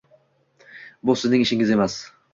[1.11, 2.03] Bu sizning ishingiz emas!